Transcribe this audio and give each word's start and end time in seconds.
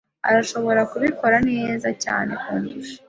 Arashobora 0.29 0.81
kubikora 0.91 1.37
neza 1.51 1.89
cyane 2.03 2.31
kundusha. 2.43 2.97